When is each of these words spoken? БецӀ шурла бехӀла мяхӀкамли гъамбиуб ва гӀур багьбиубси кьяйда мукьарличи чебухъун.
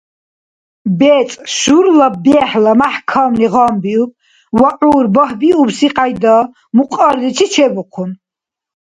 БецӀ 0.99 1.35
шурла 1.57 2.07
бехӀла 2.23 2.73
мяхӀкамли 2.79 3.47
гъамбиуб 3.53 4.11
ва 4.59 4.69
гӀур 4.79 5.05
багьбиубси 5.15 5.87
кьяйда 5.95 6.35
мукьарличи 6.75 7.45
чебухъун. 7.53 8.11